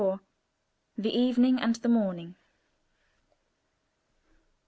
[0.97, 2.35] The Evening and the Morning.